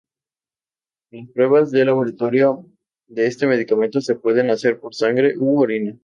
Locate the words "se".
4.01-4.15